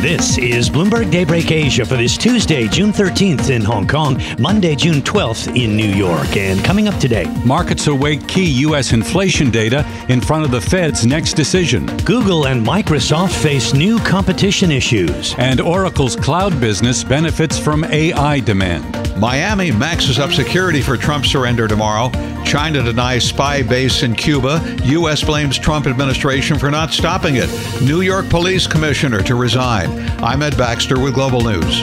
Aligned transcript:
This 0.00 0.38
is 0.38 0.70
Bloomberg 0.70 1.10
Daybreak 1.10 1.50
Asia 1.50 1.84
for 1.84 1.96
this 1.96 2.16
Tuesday, 2.16 2.66
June 2.68 2.90
13th 2.90 3.50
in 3.50 3.60
Hong 3.60 3.86
Kong, 3.86 4.18
Monday, 4.38 4.74
June 4.74 5.02
12th 5.02 5.54
in 5.54 5.76
New 5.76 5.90
York. 5.90 6.38
And 6.38 6.64
coming 6.64 6.88
up 6.88 6.98
today, 6.98 7.26
markets 7.44 7.86
await 7.86 8.26
key 8.26 8.46
U.S. 8.62 8.94
inflation 8.94 9.50
data 9.50 9.86
in 10.08 10.22
front 10.22 10.46
of 10.46 10.52
the 10.52 10.60
Fed's 10.60 11.04
next 11.04 11.34
decision. 11.34 11.84
Google 12.06 12.46
and 12.46 12.66
Microsoft 12.66 13.42
face 13.42 13.74
new 13.74 13.98
competition 13.98 14.70
issues. 14.70 15.34
And 15.36 15.60
Oracle's 15.60 16.16
cloud 16.16 16.58
business 16.62 17.04
benefits 17.04 17.58
from 17.58 17.84
AI 17.84 18.40
demand. 18.40 19.09
Miami 19.20 19.70
maxes 19.70 20.18
up 20.18 20.32
security 20.32 20.80
for 20.80 20.96
Trump 20.96 21.26
surrender 21.26 21.68
tomorrow. 21.68 22.10
China 22.42 22.82
denies 22.82 23.22
spy 23.22 23.62
base 23.62 24.02
in 24.02 24.14
Cuba. 24.14 24.78
U.S. 24.84 25.22
blames 25.22 25.58
Trump 25.58 25.86
administration 25.86 26.58
for 26.58 26.70
not 26.70 26.90
stopping 26.90 27.34
it. 27.36 27.50
New 27.82 28.00
York 28.00 28.30
Police 28.30 28.66
Commissioner 28.66 29.22
to 29.24 29.34
resign. 29.34 29.90
I'm 30.22 30.40
Ed 30.40 30.56
Baxter 30.56 30.98
with 30.98 31.12
Global 31.12 31.42
News. 31.42 31.82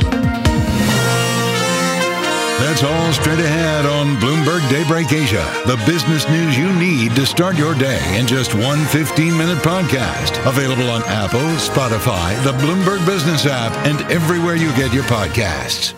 That's 2.60 2.82
all 2.82 3.14
straight 3.14 3.38
ahead 3.38 3.86
on 3.86 4.16
Bloomberg 4.16 4.68
Daybreak 4.72 5.12
Asia. 5.14 5.46
The 5.68 5.78
business 5.86 6.28
news 6.28 6.58
you 6.58 6.74
need 6.74 7.16
to 7.16 7.26
start 7.28 7.56
your 7.56 7.76
day 7.76 8.20
in 8.20 8.26
just 8.26 8.56
one 8.56 8.84
15 8.86 9.38
minute 9.38 9.60
podcast. 9.60 10.44
Available 10.48 10.90
on 10.90 11.04
Apple, 11.06 11.40
Spotify, 11.58 12.36
the 12.44 12.54
Bloomberg 12.54 13.06
Business 13.06 13.46
app, 13.46 13.74
and 13.86 14.02
everywhere 14.12 14.56
you 14.56 14.76
get 14.76 14.92
your 14.92 15.04
podcasts. 15.04 15.94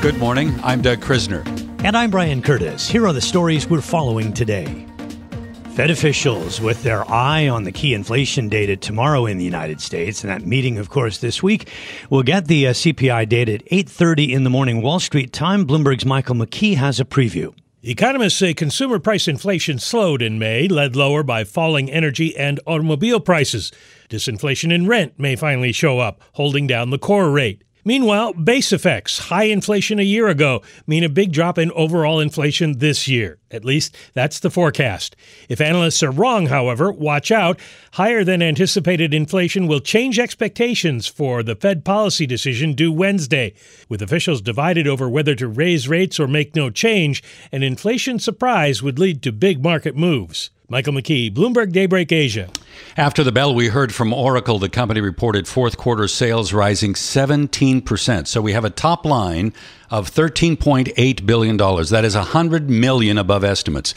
Good 0.00 0.18
morning. 0.18 0.54
I'm 0.62 0.80
Doug 0.80 1.00
Krisner. 1.00 1.44
And 1.82 1.96
I'm 1.96 2.12
Brian 2.12 2.40
Curtis. 2.40 2.88
Here 2.88 3.04
are 3.04 3.12
the 3.12 3.20
stories 3.20 3.68
we're 3.68 3.80
following 3.80 4.32
today. 4.32 4.86
Fed 5.74 5.90
officials 5.90 6.60
with 6.60 6.84
their 6.84 7.04
eye 7.10 7.48
on 7.48 7.64
the 7.64 7.72
key 7.72 7.94
inflation 7.94 8.48
data 8.48 8.76
tomorrow 8.76 9.26
in 9.26 9.38
the 9.38 9.44
United 9.44 9.80
States, 9.80 10.22
and 10.22 10.30
that 10.30 10.46
meeting, 10.46 10.78
of 10.78 10.88
course, 10.88 11.18
this 11.18 11.42
week, 11.42 11.68
will 12.10 12.22
get 12.22 12.46
the 12.46 12.68
uh, 12.68 12.72
CPI 12.74 13.28
data 13.28 13.54
at 13.54 13.64
8.30 13.64 14.30
in 14.30 14.44
the 14.44 14.50
morning 14.50 14.82
Wall 14.82 15.00
Street 15.00 15.32
time. 15.32 15.66
Bloomberg's 15.66 16.06
Michael 16.06 16.36
McKee 16.36 16.76
has 16.76 17.00
a 17.00 17.04
preview. 17.04 17.52
Economists 17.82 18.36
say 18.36 18.54
consumer 18.54 19.00
price 19.00 19.26
inflation 19.26 19.80
slowed 19.80 20.22
in 20.22 20.38
May, 20.38 20.68
led 20.68 20.94
lower 20.94 21.24
by 21.24 21.42
falling 21.42 21.90
energy 21.90 22.36
and 22.36 22.60
automobile 22.66 23.18
prices. 23.18 23.72
Disinflation 24.08 24.72
in 24.72 24.86
rent 24.86 25.18
may 25.18 25.34
finally 25.34 25.72
show 25.72 25.98
up, 25.98 26.20
holding 26.34 26.68
down 26.68 26.90
the 26.90 26.98
core 26.98 27.32
rate. 27.32 27.64
Meanwhile, 27.88 28.34
base 28.34 28.70
effects, 28.70 29.18
high 29.30 29.44
inflation 29.44 29.98
a 29.98 30.02
year 30.02 30.28
ago, 30.28 30.60
mean 30.86 31.04
a 31.04 31.08
big 31.08 31.32
drop 31.32 31.56
in 31.56 31.70
overall 31.70 32.20
inflation 32.20 32.80
this 32.80 33.08
year. 33.08 33.38
At 33.50 33.64
least 33.64 33.96
that's 34.12 34.40
the 34.40 34.50
forecast. 34.50 35.16
If 35.48 35.58
analysts 35.58 36.02
are 36.02 36.10
wrong, 36.10 36.48
however, 36.48 36.92
watch 36.92 37.30
out. 37.30 37.58
Higher 37.92 38.24
than 38.24 38.42
anticipated 38.42 39.14
inflation 39.14 39.66
will 39.66 39.80
change 39.80 40.18
expectations 40.18 41.06
for 41.06 41.42
the 41.42 41.56
Fed 41.56 41.82
policy 41.82 42.26
decision 42.26 42.74
due 42.74 42.92
Wednesday. 42.92 43.54
With 43.88 44.02
officials 44.02 44.42
divided 44.42 44.86
over 44.86 45.08
whether 45.08 45.34
to 45.36 45.48
raise 45.48 45.88
rates 45.88 46.20
or 46.20 46.28
make 46.28 46.54
no 46.54 46.68
change, 46.68 47.22
an 47.50 47.62
inflation 47.62 48.18
surprise 48.18 48.82
would 48.82 48.98
lead 48.98 49.22
to 49.22 49.32
big 49.32 49.62
market 49.62 49.96
moves. 49.96 50.50
Michael 50.70 50.92
McKee, 50.92 51.32
Bloomberg 51.32 51.72
Daybreak 51.72 52.12
Asia. 52.12 52.50
After 52.94 53.24
the 53.24 53.32
bell, 53.32 53.54
we 53.54 53.68
heard 53.68 53.94
from 53.94 54.12
Oracle. 54.12 54.58
The 54.58 54.68
company 54.68 55.00
reported 55.00 55.48
fourth 55.48 55.78
quarter 55.78 56.06
sales 56.06 56.52
rising 56.52 56.92
17%. 56.92 58.26
So 58.26 58.42
we 58.42 58.52
have 58.52 58.66
a 58.66 58.70
top 58.70 59.06
line 59.06 59.54
of 59.90 60.10
$13.8 60.10 61.24
billion. 61.24 61.56
That 61.56 62.04
is 62.04 62.14
100 62.14 62.68
million 62.68 63.16
above 63.16 63.44
estimates. 63.44 63.94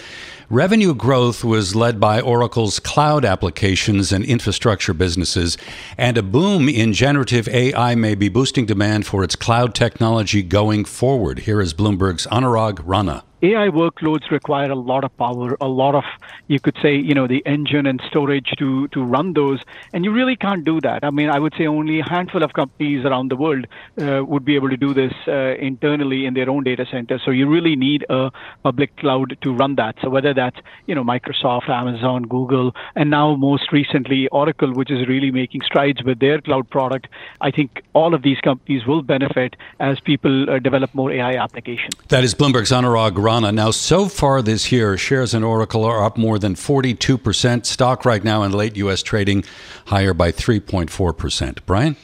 Revenue 0.50 0.96
growth 0.96 1.44
was 1.44 1.76
led 1.76 2.00
by 2.00 2.22
Oracle's 2.22 2.80
cloud 2.80 3.26
applications 3.26 4.14
and 4.14 4.24
infrastructure 4.24 4.94
businesses, 4.94 5.58
and 5.98 6.18
a 6.18 6.24
boom 6.24 6.70
in 6.70 6.94
generative 6.94 7.50
AI 7.50 7.96
may 7.96 8.16
be 8.16 8.30
boosting 8.30 8.66
demand 8.66 9.06
for 9.06 9.26
its 9.26 9.36
cloud 9.36 9.76
technology 9.76 10.42
going 10.42 10.86
forward. 10.86 11.40
Here 11.40 11.59
is 11.59 11.74
Bloomberg's 11.74 12.28
Anurag 12.28 12.80
Rana. 12.86 13.26
AI 13.44 13.69
workloads 13.69 14.29
require 14.29 14.69
a 14.69 14.75
lot 14.75 15.03
of 15.03 15.16
power, 15.18 15.57
a 15.59 15.68
lot 15.68 15.96
of, 15.96 16.03
you 16.47 16.59
could 16.59 16.78
say, 16.81 16.96
you 16.96 17.16
know, 17.16 17.28
the 17.28 17.41
engine 17.46 17.88
and 17.88 18.02
storage 18.07 18.52
to, 18.57 18.88
to 18.90 19.03
run 19.03 19.34
those. 19.34 19.59
And 19.94 20.06
you 20.06 20.12
really 20.12 20.35
can't 20.35 20.63
do 20.63 20.79
that. 20.81 21.03
I 21.03 21.09
mean, 21.09 21.29
I 21.29 21.40
would 21.40 21.53
say 21.57 21.66
only 21.66 22.00
a 22.00 22.03
handful 22.03 22.44
of 22.44 22.53
companies 22.53 23.03
around 23.03 23.31
the 23.31 23.35
world 23.35 23.66
uh, 24.00 24.24
would 24.25 24.46
be 24.46 24.56
able 24.56 24.69
to 24.69 24.78
do 24.78 24.94
this 24.94 25.13
uh, 25.28 25.56
internally 25.56 26.25
in 26.25 26.35
their 26.35 26.50
own 26.50 26.63
data 26.63 26.85
centers. 26.90 27.22
So 27.25 27.31
you 27.31 27.50
really 27.50 27.75
need 27.75 28.06
a 28.09 28.31
public 28.63 28.96
cloud 28.97 29.38
to 29.41 29.53
run 29.53 29.75
that. 29.75 29.96
So 30.02 30.09
whether 30.09 30.34
that's, 30.34 30.58
you 30.85 30.94
know, 30.94 31.03
Microsoft, 31.03 31.69
Amazon, 31.69 32.23
Google, 32.23 32.75
and 32.96 33.09
now 33.09 33.35
most 33.35 33.72
recently 33.72 34.28
Oracle, 34.28 34.72
which 34.73 34.91
is 34.91 35.08
really 35.08 35.31
making 35.31 35.62
strides 35.62 36.03
with 36.03 36.19
their 36.19 36.41
cloud 36.41 36.69
product, 36.69 37.08
I 37.41 37.50
think 37.50 37.81
all 37.94 38.13
of 38.13 38.22
these 38.22 38.40
companies 38.41 38.85
will 38.85 39.02
benefit 39.02 39.56
as 39.79 40.00
people 40.00 40.50
uh, 40.50 40.59
develop 40.59 40.94
more 40.94 41.12
AI 41.12 41.35
applications. 41.35 41.96
That 42.09 42.23
is 42.23 42.35
Bloomberg's 42.35 42.72
Anurag 42.72 43.16
Rana. 43.31 43.53
Now, 43.53 43.72
so 43.72 44.09
far 44.09 44.42
this 44.42 44.74
year, 44.74 44.97
shares 44.97 45.34
in 45.34 45.42
Oracle 45.42 45.86
are 45.86 46.03
up 46.03 46.18
more 46.18 46.38
than 46.38 46.53
42%. 46.53 47.66
Stock 47.66 48.03
right 48.03 48.22
now 48.25 48.44
in 48.44 48.52
late 48.52 48.75
U.S. 48.75 49.02
trading 49.02 49.46
higher 49.86 50.14
by 50.14 50.34
3.4%. 50.34 51.59
Brian? 51.66 51.96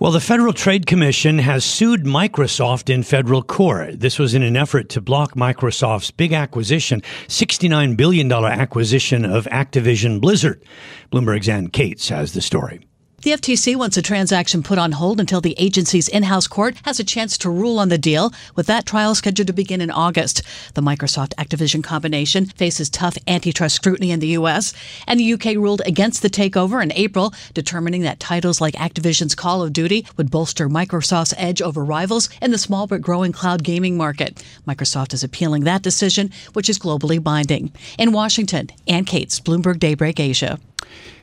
Well, 0.00 0.12
the 0.12 0.18
Federal 0.18 0.54
Trade 0.54 0.86
Commission 0.86 1.40
has 1.40 1.66
sued 1.66 2.04
Microsoft 2.04 2.88
in 2.88 3.02
federal 3.02 3.42
court. 3.42 4.00
This 4.00 4.18
was 4.18 4.32
in 4.32 4.42
an 4.42 4.56
effort 4.56 4.88
to 4.90 5.02
block 5.02 5.34
Microsoft's 5.34 6.10
big 6.10 6.32
acquisition, 6.32 7.02
$69 7.28 7.94
billion 7.94 8.32
acquisition 8.32 9.26
of 9.26 9.44
Activision 9.48 10.22
Blizzard. 10.22 10.64
Bloomberg's 11.12 11.50
Ann 11.50 11.68
Cates 11.68 12.08
has 12.08 12.32
the 12.32 12.40
story. 12.40 12.80
The 13.22 13.30
FTC 13.30 13.76
wants 13.76 13.96
a 13.96 14.02
transaction 14.02 14.64
put 14.64 14.78
on 14.78 14.90
hold 14.90 15.20
until 15.20 15.40
the 15.40 15.54
agency's 15.56 16.08
in-house 16.08 16.48
court 16.48 16.74
has 16.82 16.98
a 16.98 17.04
chance 17.04 17.38
to 17.38 17.50
rule 17.50 17.78
on 17.78 17.88
the 17.88 17.96
deal, 17.96 18.32
with 18.56 18.66
that 18.66 18.84
trial 18.84 19.14
scheduled 19.14 19.46
to 19.46 19.52
begin 19.52 19.80
in 19.80 19.92
August. 19.92 20.42
The 20.74 20.80
Microsoft 20.80 21.32
Activision 21.36 21.84
combination 21.84 22.46
faces 22.46 22.90
tough 22.90 23.16
antitrust 23.28 23.76
scrutiny 23.76 24.10
in 24.10 24.18
the 24.18 24.34
U.S., 24.38 24.72
and 25.06 25.20
the 25.20 25.24
U.K. 25.24 25.56
ruled 25.56 25.82
against 25.86 26.22
the 26.22 26.30
takeover 26.30 26.82
in 26.82 26.90
April, 26.94 27.32
determining 27.54 28.02
that 28.02 28.18
titles 28.18 28.60
like 28.60 28.74
Activision's 28.74 29.36
Call 29.36 29.62
of 29.62 29.72
Duty 29.72 30.04
would 30.16 30.32
bolster 30.32 30.68
Microsoft's 30.68 31.32
edge 31.36 31.62
over 31.62 31.84
rivals 31.84 32.28
in 32.40 32.50
the 32.50 32.58
small 32.58 32.88
but 32.88 33.02
growing 33.02 33.30
cloud 33.30 33.62
gaming 33.62 33.96
market. 33.96 34.44
Microsoft 34.66 35.14
is 35.14 35.22
appealing 35.22 35.62
that 35.62 35.82
decision, 35.82 36.32
which 36.54 36.68
is 36.68 36.76
globally 36.76 37.22
binding. 37.22 37.72
In 38.00 38.10
Washington, 38.10 38.70
Ann 38.88 39.04
Cates, 39.04 39.38
Bloomberg 39.38 39.78
Daybreak 39.78 40.18
Asia. 40.18 40.58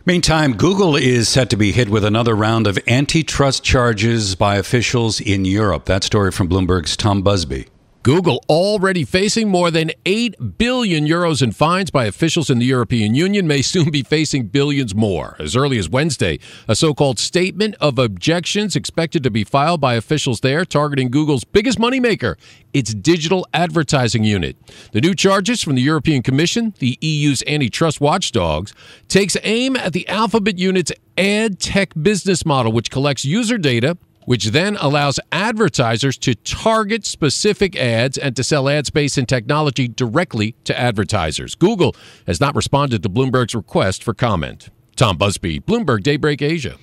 Meantime, 0.09 0.53
Google 0.53 0.95
is 0.95 1.29
set 1.29 1.51
to 1.51 1.55
be 1.55 1.71
hit 1.71 1.87
with 1.87 2.03
another 2.03 2.35
round 2.35 2.65
of 2.65 2.79
antitrust 2.87 3.63
charges 3.63 4.33
by 4.33 4.55
officials 4.55 5.21
in 5.21 5.45
Europe. 5.45 5.85
That 5.85 6.03
story 6.03 6.31
from 6.31 6.49
Bloomberg's 6.49 6.97
Tom 6.97 7.21
Busby. 7.21 7.67
Google 8.01 8.41
already 8.47 9.03
facing 9.03 9.49
more 9.49 9.69
than 9.69 9.91
8 10.05 10.57
billion 10.57 11.05
euros 11.05 11.41
in 11.41 11.51
fines 11.51 11.91
by 11.91 12.05
officials 12.05 12.49
in 12.49 12.57
the 12.57 12.65
European 12.65 13.13
Union 13.13 13.45
may 13.45 13.61
soon 13.61 13.91
be 13.91 14.03
facing 14.03 14.47
billions 14.47 14.95
more. 14.95 15.35
As 15.37 15.53
early 15.53 15.77
as 15.77 15.89
Wednesday, 15.89 16.39
a 16.69 16.77
so-called 16.77 17.19
statement 17.19 17.75
of 17.81 17.99
objections 17.99 18.77
expected 18.77 19.21
to 19.23 19.29
be 19.29 19.43
filed 19.43 19.81
by 19.81 19.95
officials 19.95 20.39
there 20.39 20.63
targeting 20.63 21.11
Google's 21.11 21.43
biggest 21.43 21.77
moneymaker, 21.77 22.35
its 22.73 22.93
digital 22.93 23.45
advertising 23.53 24.23
unit. 24.23 24.55
The 24.93 25.01
new 25.01 25.13
charges 25.13 25.61
from 25.61 25.75
the 25.75 25.81
European 25.81 26.23
Commission, 26.23 26.73
the 26.79 26.97
EU's 27.01 27.43
antitrust 27.47 27.99
watchdogs, 27.99 28.73
takes 29.09 29.35
aim 29.43 29.75
at 29.75 29.91
the 29.91 30.07
Alphabet 30.07 30.57
unit's 30.57 30.93
ad 31.17 31.59
tech 31.59 31.93
business 32.01 32.45
model 32.45 32.71
which 32.71 32.89
collects 32.89 33.25
user 33.25 33.57
data 33.57 33.97
which 34.29 34.51
then 34.51 34.77
allows 34.79 35.19
advertisers 35.31 36.15
to 36.15 36.35
target 36.35 37.03
specific 37.03 37.75
ads 37.75 38.15
and 38.15 38.35
to 38.35 38.43
sell 38.43 38.69
ad 38.69 38.85
space 38.85 39.17
and 39.17 39.27
technology 39.27 39.87
directly 39.87 40.53
to 40.63 40.79
advertisers. 40.79 41.55
Google 41.55 41.95
has 42.27 42.39
not 42.39 42.55
responded 42.55 43.01
to 43.01 43.09
Bloomberg's 43.09 43.55
request 43.55 44.03
for 44.03 44.13
comment. 44.13 44.69
Tom 44.95 45.17
Busby, 45.17 45.59
Bloomberg 45.59 46.03
Daybreak 46.03 46.43
Asia. 46.43 46.77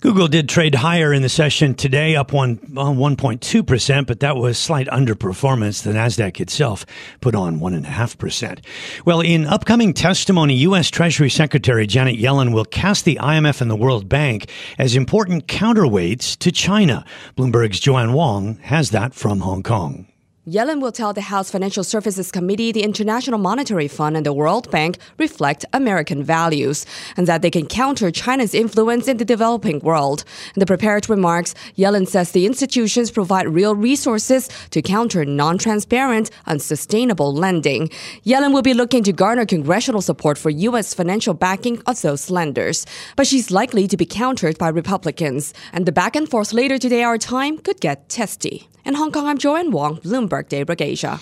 Google 0.00 0.28
did 0.28 0.48
trade 0.48 0.76
higher 0.76 1.12
in 1.12 1.22
the 1.22 1.28
session 1.28 1.74
today, 1.74 2.16
up 2.16 2.32
one 2.32 2.60
uh, 2.76 2.90
1.2%, 2.90 4.06
but 4.06 4.20
that 4.20 4.36
was 4.36 4.58
slight 4.58 4.86
underperformance. 4.88 5.82
The 5.82 5.92
Nasdaq 5.92 6.40
itself 6.40 6.86
put 7.20 7.34
on 7.34 7.60
1.5%. 7.60 8.64
Well, 9.04 9.20
in 9.20 9.46
upcoming 9.46 9.94
testimony, 9.94 10.54
U.S. 10.58 10.90
Treasury 10.90 11.30
Secretary 11.30 11.86
Janet 11.86 12.18
Yellen 12.18 12.52
will 12.52 12.64
cast 12.64 13.04
the 13.04 13.18
IMF 13.20 13.60
and 13.60 13.70
the 13.70 13.76
World 13.76 14.08
Bank 14.08 14.50
as 14.78 14.96
important 14.96 15.46
counterweights 15.46 16.36
to 16.38 16.52
China. 16.52 17.04
Bloomberg's 17.36 17.80
Joanne 17.80 18.12
Wong 18.12 18.56
has 18.62 18.90
that 18.90 19.14
from 19.14 19.40
Hong 19.40 19.62
Kong. 19.62 20.06
Yellen 20.48 20.80
will 20.80 20.92
tell 20.92 21.12
the 21.12 21.22
House 21.22 21.50
Financial 21.50 21.82
Services 21.82 22.30
Committee 22.30 22.70
the 22.70 22.84
International 22.84 23.36
Monetary 23.36 23.88
Fund 23.88 24.16
and 24.16 24.24
the 24.24 24.32
World 24.32 24.70
Bank 24.70 24.96
reflect 25.18 25.64
American 25.72 26.22
values 26.22 26.86
and 27.16 27.26
that 27.26 27.42
they 27.42 27.50
can 27.50 27.66
counter 27.66 28.12
China's 28.12 28.54
influence 28.54 29.08
in 29.08 29.16
the 29.16 29.24
developing 29.24 29.80
world. 29.80 30.22
In 30.54 30.60
the 30.60 30.66
prepared 30.66 31.08
remarks, 31.10 31.56
Yellen 31.76 32.06
says 32.06 32.30
the 32.30 32.46
institutions 32.46 33.10
provide 33.10 33.48
real 33.48 33.74
resources 33.74 34.48
to 34.70 34.80
counter 34.82 35.24
non 35.24 35.58
transparent, 35.58 36.30
unsustainable 36.46 37.34
lending. 37.34 37.88
Yellen 38.24 38.52
will 38.52 38.62
be 38.62 38.72
looking 38.72 39.02
to 39.02 39.12
garner 39.12 39.46
congressional 39.46 40.00
support 40.00 40.38
for 40.38 40.50
U.S. 40.50 40.94
financial 40.94 41.34
backing 41.34 41.82
of 41.86 42.00
those 42.02 42.30
lenders. 42.30 42.86
But 43.16 43.26
she's 43.26 43.50
likely 43.50 43.88
to 43.88 43.96
be 43.96 44.06
countered 44.06 44.58
by 44.58 44.68
Republicans. 44.68 45.52
And 45.72 45.86
the 45.86 45.90
back 45.90 46.14
and 46.14 46.30
forth 46.30 46.52
later 46.52 46.78
today, 46.78 47.02
our 47.02 47.18
time, 47.18 47.58
could 47.58 47.80
get 47.80 48.08
testy. 48.08 48.68
In 48.86 48.94
Hong 48.94 49.10
Kong, 49.10 49.26
I'm 49.26 49.36
Joanne 49.36 49.72
Wong, 49.72 49.96
Bloomberg 49.96 50.48
Daybreak 50.48 50.80
Asia. 50.80 51.18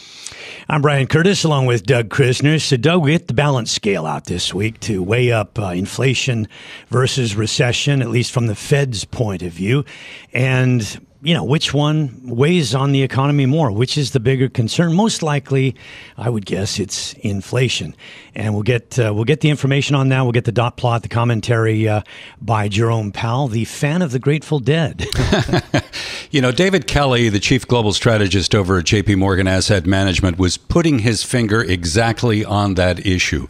I'm 0.69 0.83
Brian 0.83 1.07
Curtis 1.07 1.45
along 1.45 1.65
with 1.65 1.87
Doug 1.87 2.11
Krisner. 2.11 2.61
So, 2.61 2.77
Doug, 2.77 3.03
we 3.03 3.13
get 3.13 3.27
the 3.27 3.33
balance 3.33 3.73
scale 3.73 4.05
out 4.05 4.27
this 4.27 4.53
week 4.53 4.81
to 4.81 5.03
weigh 5.03 5.33
up 5.33 5.59
uh, 5.59 5.69
inflation 5.69 6.47
versus 6.89 7.35
recession, 7.35 8.03
at 8.03 8.11
least 8.11 8.33
from 8.33 8.49
the 8.49 8.55
Fed's 8.55 9.07
point 9.07 9.41
of 9.41 9.53
view. 9.53 9.83
And 10.35 11.07
you 11.25 11.33
know, 11.33 11.43
which 11.43 11.73
one 11.73 12.21
weighs 12.23 12.75
on 12.75 12.93
the 12.93 13.03
economy 13.03 13.47
more? 13.47 13.73
Which 13.73 13.97
is 13.97 14.11
the 14.11 14.21
bigger 14.21 14.51
concern? 14.51 14.93
Most 14.93 15.23
likely, 15.23 15.75
I 16.19 16.29
would 16.29 16.45
guess 16.45 16.79
it's 16.79 17.15
inflation. 17.15 17.97
And 18.35 18.53
we'll 18.53 18.63
get 18.63 18.99
uh, 18.99 19.13
we'll 19.15 19.25
get 19.25 19.41
the 19.41 19.49
information 19.49 19.97
on 19.97 20.11
that. 20.11 20.21
We'll 20.23 20.33
get 20.33 20.45
the 20.45 20.53
dot 20.53 20.77
plot, 20.77 21.03
the 21.03 21.09
commentary 21.09 21.89
uh, 21.89 22.03
by 22.43 22.69
Jerome 22.69 23.11
Powell, 23.11 23.49
the 23.49 23.65
fan 23.65 24.03
of 24.03 24.13
the 24.13 24.19
Grateful 24.19 24.61
Dead. 24.61 25.07
you 26.31 26.43
know, 26.43 26.53
David 26.53 26.87
Kelly, 26.87 27.31
the 27.31 27.41
chief 27.41 27.67
global 27.67 27.95
strategist 27.95 28.55
over 28.55 28.79
at 28.79 28.85
JP 28.85 29.17
Morgan 29.17 29.49
Asset 29.49 29.87
Management, 29.87 30.39
was 30.39 30.59
putting 30.59 30.99
his 30.99 31.23
finger 31.23 31.63
exactly 31.63 32.45
on 32.45 32.75
that 32.75 33.07
issue 33.07 33.49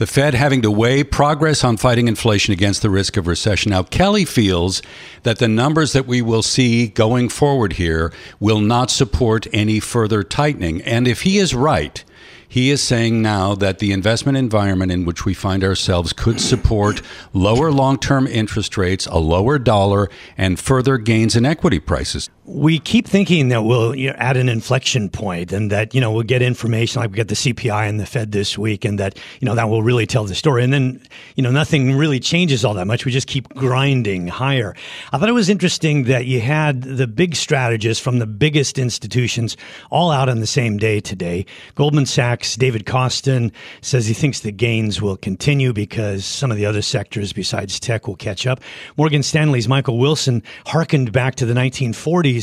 the 0.00 0.06
Fed 0.06 0.32
having 0.32 0.62
to 0.62 0.70
weigh 0.70 1.04
progress 1.04 1.62
on 1.62 1.76
fighting 1.76 2.08
inflation 2.08 2.54
against 2.54 2.80
the 2.80 2.88
risk 2.88 3.18
of 3.18 3.26
recession. 3.26 3.68
Now, 3.68 3.82
Kelly 3.82 4.24
feels 4.24 4.80
that 5.24 5.38
the 5.38 5.46
numbers 5.46 5.92
that 5.92 6.06
we 6.06 6.22
will 6.22 6.42
see 6.42 6.86
going 6.86 7.28
forward 7.28 7.74
here 7.74 8.10
will 8.40 8.60
not 8.60 8.90
support 8.90 9.46
any 9.52 9.78
further 9.78 10.22
tightening. 10.22 10.80
And 10.80 11.06
if 11.06 11.20
he 11.20 11.36
is 11.36 11.54
right, 11.54 12.02
he 12.48 12.70
is 12.70 12.82
saying 12.82 13.20
now 13.20 13.54
that 13.56 13.78
the 13.78 13.92
investment 13.92 14.38
environment 14.38 14.90
in 14.90 15.04
which 15.04 15.26
we 15.26 15.34
find 15.34 15.62
ourselves 15.62 16.14
could 16.14 16.40
support 16.40 17.02
lower 17.34 17.70
long 17.70 17.98
term 17.98 18.26
interest 18.26 18.78
rates, 18.78 19.04
a 19.04 19.18
lower 19.18 19.58
dollar, 19.58 20.08
and 20.38 20.58
further 20.58 20.96
gains 20.96 21.36
in 21.36 21.44
equity 21.44 21.78
prices 21.78 22.30
we 22.52 22.80
keep 22.80 23.06
thinking 23.06 23.48
that 23.48 23.62
we'll 23.62 23.94
you 23.94 24.08
know, 24.08 24.16
at 24.18 24.36
an 24.36 24.48
inflection 24.48 25.08
point 25.08 25.52
and 25.52 25.70
that 25.70 25.94
you 25.94 26.00
know 26.00 26.10
we'll 26.10 26.24
get 26.24 26.42
information 26.42 27.00
like 27.00 27.10
we 27.10 27.16
got 27.16 27.28
the 27.28 27.34
CPI 27.34 27.88
and 27.88 28.00
the 28.00 28.06
Fed 28.06 28.32
this 28.32 28.58
week 28.58 28.84
and 28.84 28.98
that 28.98 29.16
you 29.40 29.46
know 29.46 29.54
that 29.54 29.68
will 29.68 29.82
really 29.82 30.06
tell 30.06 30.24
the 30.24 30.34
story. 30.34 30.64
And 30.64 30.72
then 30.72 31.00
you 31.36 31.42
know 31.42 31.52
nothing 31.52 31.96
really 31.96 32.18
changes 32.18 32.64
all 32.64 32.74
that 32.74 32.86
much. 32.86 33.04
We 33.04 33.12
just 33.12 33.28
keep 33.28 33.48
grinding 33.54 34.26
higher. 34.26 34.74
I 35.12 35.18
thought 35.18 35.28
it 35.28 35.32
was 35.32 35.48
interesting 35.48 36.04
that 36.04 36.26
you 36.26 36.40
had 36.40 36.82
the 36.82 37.06
big 37.06 37.36
strategists 37.36 38.02
from 38.02 38.18
the 38.18 38.26
biggest 38.26 38.78
institutions 38.78 39.56
all 39.90 40.10
out 40.10 40.28
on 40.28 40.40
the 40.40 40.46
same 40.46 40.76
day 40.76 40.98
today. 41.00 41.46
Goldman 41.76 42.06
sachs 42.06 42.56
david 42.56 42.84
kostin 42.84 43.52
says 43.80 44.06
he 44.06 44.14
thinks 44.14 44.40
the 44.40 44.50
gains 44.50 45.00
will 45.00 45.16
continue 45.16 45.72
because 45.72 46.24
some 46.24 46.50
of 46.50 46.56
the 46.56 46.66
other 46.66 46.82
sectors 46.82 47.32
besides 47.32 47.78
tech 47.78 48.08
will 48.08 48.16
catch 48.16 48.46
up. 48.46 48.60
Morgan 48.96 49.22
stanley's 49.22 49.68
michael 49.68 49.98
wilson 49.98 50.42
harkened 50.66 51.12
back 51.12 51.36
to 51.36 51.46
the 51.46 51.54
1940s 51.54 52.39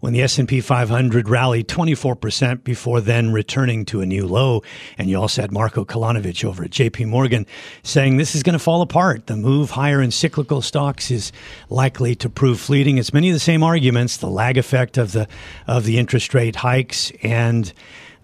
when 0.00 0.12
the 0.12 0.22
S&P 0.22 0.60
500 0.60 1.28
rallied 1.28 1.68
24% 1.68 2.64
before 2.64 3.00
then 3.00 3.32
returning 3.32 3.84
to 3.86 4.00
a 4.00 4.06
new 4.06 4.26
low. 4.26 4.62
And 4.98 5.10
you 5.10 5.18
also 5.18 5.42
had 5.42 5.52
Marco 5.52 5.84
Kolanovic 5.84 6.44
over 6.44 6.64
at 6.64 6.70
JP 6.70 7.08
Morgan 7.08 7.46
saying 7.82 8.16
this 8.16 8.34
is 8.34 8.42
going 8.42 8.54
to 8.54 8.58
fall 8.58 8.82
apart. 8.82 9.26
The 9.26 9.36
move 9.36 9.70
higher 9.70 10.00
in 10.00 10.10
cyclical 10.10 10.62
stocks 10.62 11.10
is 11.10 11.32
likely 11.68 12.14
to 12.16 12.28
prove 12.28 12.60
fleeting. 12.60 12.98
It's 12.98 13.12
many 13.12 13.28
of 13.28 13.34
the 13.34 13.40
same 13.40 13.62
arguments, 13.62 14.16
the 14.18 14.30
lag 14.30 14.56
effect 14.56 14.98
of 14.98 15.12
the 15.12 15.28
of 15.66 15.84
the 15.84 15.98
interest 15.98 16.34
rate 16.34 16.56
hikes 16.56 17.12
and 17.22 17.72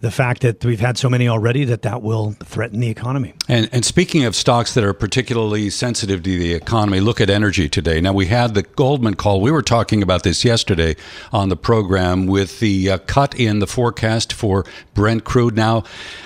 the 0.00 0.10
fact 0.10 0.42
that 0.42 0.62
we've 0.62 0.80
had 0.80 0.98
so 0.98 1.08
many 1.08 1.26
already 1.26 1.64
that 1.64 1.82
that 1.82 2.02
will 2.02 2.32
threaten 2.44 2.80
the 2.80 2.90
economy. 2.90 3.32
And, 3.48 3.68
and 3.72 3.84
speaking 3.84 4.24
of 4.24 4.36
stocks 4.36 4.74
that 4.74 4.84
are 4.84 4.92
particularly 4.92 5.70
sensitive 5.70 6.22
to 6.22 6.38
the 6.38 6.52
economy, 6.52 7.00
look 7.00 7.20
at 7.20 7.30
energy 7.30 7.68
today. 7.68 8.00
Now 8.02 8.12
we 8.12 8.26
had 8.26 8.54
the 8.54 8.62
Goldman 8.62 9.14
call. 9.14 9.40
We 9.40 9.50
were 9.50 9.62
talking 9.62 10.02
about 10.02 10.22
this 10.22 10.44
yesterday 10.44 10.96
on 11.32 11.48
the 11.48 11.56
program 11.56 12.26
with 12.26 12.60
the 12.60 12.90
uh, 12.90 12.98
cut 12.98 13.34
in 13.38 13.60
the 13.60 13.66
forecast 13.66 14.34
for 14.34 14.66
Brent 14.92 15.24
crude 15.24 15.56
now 15.56 15.84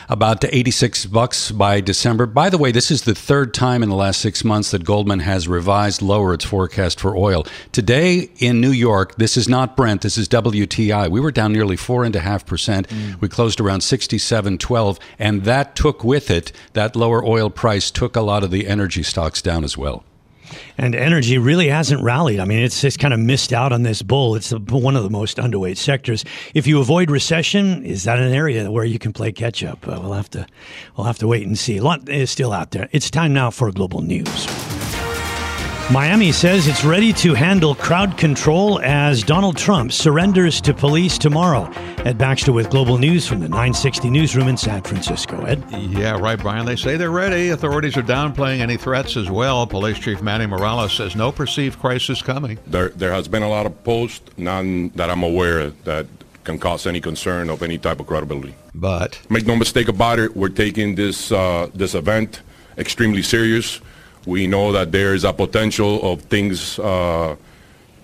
about 0.08 0.40
to 0.40 0.55
86 0.55 1.06
bucks 1.06 1.52
by 1.52 1.81
December. 1.81 2.26
By 2.26 2.50
the 2.50 2.58
way, 2.58 2.72
this 2.72 2.90
is 2.90 3.02
the 3.02 3.14
third 3.14 3.55
time 3.55 3.84
in 3.84 3.88
the 3.88 3.94
last 3.94 4.20
six 4.20 4.43
months 4.43 4.72
that 4.72 4.84
Goldman 4.84 5.20
has 5.20 5.46
revised 5.46 6.02
lower 6.02 6.34
its 6.34 6.44
forecast 6.44 6.99
for 6.99 7.17
oil. 7.17 7.46
Today 7.70 8.31
in 8.38 8.61
New 8.61 8.72
York, 8.72 9.14
this 9.17 9.37
is 9.37 9.49
not 9.49 9.76
Brent. 9.76 10.02
This 10.02 10.19
is 10.19 10.28
WTI. 10.28 11.08
We 11.08 11.20
were 11.20 11.31
down 11.31 11.52
nearly 11.52 11.76
four 11.76 12.02
and 12.02 12.17
a 12.17 12.20
half 12.20 12.44
percent. 12.44 12.88
Mm. 12.88 13.20
We 13.20 13.28
closed 13.28 13.60
around 13.61 13.81
67.12, 13.81 14.99
and 15.19 15.45
that 15.45 15.77
took 15.77 16.03
with 16.03 16.31
it 16.31 16.53
that 16.73 16.97
lower 16.97 17.25
oil 17.25 17.51
price 17.51 17.91
took 17.91 18.17
a 18.17 18.21
lot 18.21 18.43
of 18.43 18.51
the 18.51 18.67
energy 18.67 19.03
stocks 19.03 19.43
down 19.43 19.65
as 19.65 19.77
well. 19.77 20.05
And 20.79 20.95
energy 20.95 21.39
really 21.39 21.69
hasn't 21.69 22.03
rallied. 22.03 22.41
I 22.41 22.45
mean, 22.45 22.61
it's 22.61 22.81
just 22.81 22.99
kind 22.99 23.15
of 23.15 23.21
missed 23.21 23.53
out 23.53 23.73
on 23.73 23.83
this 23.83 24.03
bull. 24.03 24.35
It's 24.35 24.51
one 24.51 24.97
of 24.97 25.05
the 25.05 25.11
most 25.11 25.37
underweight 25.37 25.77
sectors. 25.77 26.25
If 26.55 26.67
you 26.67 26.81
avoid 26.81 27.11
recession, 27.11 27.85
is 27.85 28.05
that 28.05 28.19
an 28.19 28.33
area 28.33 28.71
where 28.71 28.85
you 28.85 28.99
can 28.99 29.12
play 29.12 29.33
catch 29.33 29.63
up? 29.63 29.87
Uh, 29.87 29.99
we'll 30.01 30.15
have 30.15 30.31
to, 30.31 30.47
we'll 30.97 31.06
have 31.06 31.19
to 31.19 31.29
wait 31.29 31.47
and 31.47 31.59
see. 31.59 31.77
A 31.77 31.83
lot 31.83 32.09
is 32.09 32.31
still 32.31 32.53
out 32.53 32.73
there. 32.73 32.89
It's 32.93 33.11
time 33.11 33.33
now 33.33 33.51
for 33.51 33.71
global 33.71 34.01
news. 34.01 34.69
Miami 35.91 36.31
says 36.31 36.69
it's 36.69 36.85
ready 36.85 37.13
to 37.15 37.35
handle 37.35 37.75
crowd 37.75 38.17
control 38.17 38.81
as 38.81 39.25
Donald 39.25 39.56
Trump 39.56 39.91
surrenders 39.91 40.61
to 40.61 40.73
police 40.73 41.19
tomorrow. 41.19 41.69
Ed 42.05 42.17
Baxter 42.17 42.53
with 42.53 42.70
Global 42.70 42.97
News 42.97 43.27
from 43.27 43.41
the 43.41 43.49
960 43.49 44.09
Newsroom 44.09 44.47
in 44.47 44.56
San 44.56 44.82
Francisco. 44.82 45.44
Ed? 45.47 45.65
Yeah, 45.73 46.17
right, 46.17 46.39
Brian. 46.39 46.65
They 46.65 46.77
say 46.77 46.97
they're 46.97 47.11
ready. 47.11 47.49
Authorities 47.49 47.97
are 47.97 48.05
downplaying 48.05 48.61
any 48.61 48.77
threats 48.77 49.17
as 49.17 49.32
well. 49.32 49.67
Police 49.67 49.99
Chief 49.99 50.23
Manny 50.23 50.47
Morales 50.47 50.93
says 50.93 51.17
no 51.17 51.32
perceived 51.32 51.81
crisis 51.81 52.23
coming. 52.23 52.61
There, 52.69 52.91
there 52.91 53.11
has 53.13 53.27
been 53.27 53.43
a 53.43 53.49
lot 53.49 53.67
of 53.67 53.82
posts, 53.82 54.31
none 54.37 54.91
that 54.91 55.11
I'm 55.11 55.25
aware 55.25 55.59
of, 55.59 55.85
that 55.87 56.06
can 56.44 56.61
cause 56.61 56.87
any 56.87 57.01
concern 57.01 57.51
of 57.51 57.65
any 57.65 57.79
type 57.79 57.99
of 57.99 58.06
credibility. 58.06 58.55
But 58.77 59.20
make 59.29 59.44
no 59.44 59.56
mistake 59.56 59.89
about 59.89 60.20
it, 60.20 60.37
we're 60.37 60.51
taking 60.51 60.94
this 60.94 61.32
uh, 61.32 61.69
this 61.75 61.97
event 61.97 62.43
extremely 62.79 63.23
serious. 63.23 63.81
We 64.27 64.46
know 64.46 64.72
that 64.72 64.93
there 64.93 65.15
is 65.15 65.24
a 65.24 65.32
potential 65.32 66.12
of 66.12 66.22
things 66.22 66.79
uh, 66.79 67.36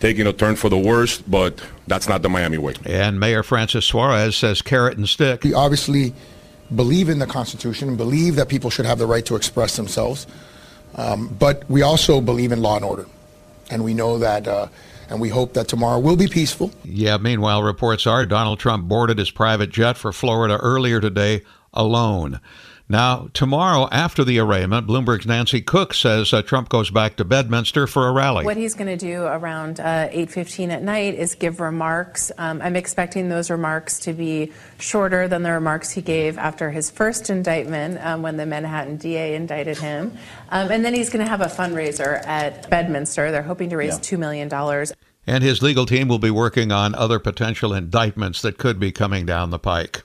taking 0.00 0.26
a 0.26 0.32
turn 0.32 0.56
for 0.56 0.68
the 0.68 0.78
worst, 0.78 1.30
but 1.30 1.62
that's 1.86 2.08
not 2.08 2.22
the 2.22 2.28
Miami 2.28 2.58
way. 2.58 2.74
And 2.84 3.20
Mayor 3.20 3.42
Francis 3.42 3.84
Suarez 3.84 4.36
says 4.36 4.62
carrot 4.62 4.96
and 4.96 5.08
stick. 5.08 5.44
We 5.44 5.54
obviously 5.54 6.14
believe 6.74 7.08
in 7.08 7.18
the 7.18 7.26
Constitution 7.26 7.88
and 7.88 7.96
believe 7.96 8.36
that 8.36 8.48
people 8.48 8.70
should 8.70 8.86
have 8.86 8.98
the 8.98 9.06
right 9.06 9.24
to 9.26 9.36
express 9.36 9.76
themselves, 9.76 10.26
um, 10.96 11.28
but 11.38 11.68
we 11.70 11.82
also 11.82 12.20
believe 12.20 12.52
in 12.52 12.62
law 12.62 12.76
and 12.76 12.84
order. 12.84 13.06
And 13.70 13.84
we 13.84 13.94
know 13.94 14.18
that. 14.18 14.46
Uh, 14.46 14.68
and 15.08 15.20
we 15.20 15.28
hope 15.28 15.54
that 15.54 15.68
tomorrow 15.68 15.98
will 15.98 16.16
be 16.16 16.26
peaceful. 16.26 16.72
Yeah, 16.84 17.16
meanwhile, 17.16 17.62
reports 17.62 18.06
are 18.06 18.26
Donald 18.26 18.58
Trump 18.58 18.88
boarded 18.88 19.18
his 19.18 19.30
private 19.30 19.70
jet 19.70 19.96
for 19.96 20.12
Florida 20.12 20.56
earlier 20.56 21.00
today 21.00 21.42
alone. 21.72 22.40
Now, 22.88 23.28
tomorrow 23.32 23.88
after 23.90 24.22
the 24.22 24.38
arraignment, 24.38 24.86
Bloomberg's 24.86 25.26
Nancy 25.26 25.60
Cook 25.60 25.92
says 25.92 26.32
uh, 26.32 26.42
Trump 26.42 26.68
goes 26.68 26.88
back 26.88 27.16
to 27.16 27.24
Bedminster 27.24 27.88
for 27.88 28.06
a 28.06 28.12
rally. 28.12 28.44
What 28.44 28.56
he's 28.56 28.74
going 28.74 28.86
to 28.86 28.96
do 28.96 29.24
around 29.24 29.80
uh, 29.80 30.08
8:15 30.10 30.70
at 30.70 30.82
night 30.84 31.14
is 31.14 31.34
give 31.34 31.58
remarks. 31.58 32.30
Um, 32.38 32.62
I'm 32.62 32.76
expecting 32.76 33.28
those 33.28 33.50
remarks 33.50 33.98
to 34.00 34.12
be 34.12 34.52
shorter 34.78 35.26
than 35.26 35.42
the 35.42 35.50
remarks 35.50 35.90
he 35.90 36.00
gave 36.00 36.38
after 36.38 36.70
his 36.70 36.88
first 36.88 37.28
indictment 37.28 37.98
um, 38.04 38.22
when 38.22 38.36
the 38.36 38.46
Manhattan 38.46 38.98
DA 38.98 39.34
indicted 39.34 39.78
him. 39.78 40.16
Um, 40.50 40.70
and 40.70 40.84
then 40.84 40.94
he's 40.94 41.10
going 41.10 41.24
to 41.24 41.28
have 41.28 41.40
a 41.40 41.46
fundraiser 41.46 42.24
at 42.24 42.70
Bedminster. 42.70 43.32
They're 43.32 43.42
hoping 43.42 43.70
to 43.70 43.76
raise 43.76 43.94
yeah. 43.94 44.16
$2 44.16 44.18
million. 44.18 44.48
And 45.26 45.42
his 45.42 45.62
legal 45.62 45.86
team 45.86 46.08
will 46.08 46.18
be 46.18 46.30
working 46.30 46.70
on 46.70 46.94
other 46.94 47.18
potential 47.18 47.74
indictments 47.74 48.40
that 48.42 48.58
could 48.58 48.78
be 48.78 48.92
coming 48.92 49.26
down 49.26 49.50
the 49.50 49.58
pike. 49.58 50.02